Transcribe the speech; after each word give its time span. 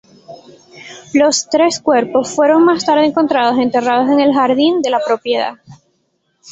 Los 1.13 1.47
tres 1.49 1.79
cuerpos 1.79 2.31
fueron 2.33 2.65
más 2.65 2.83
tarde 2.87 3.05
encontrados 3.05 3.59
enterrados 3.59 4.09
en 4.09 4.19
el 4.19 4.33
jardín 4.33 4.81
de 4.81 4.89
la 4.89 4.99
propiedad. 4.99 5.59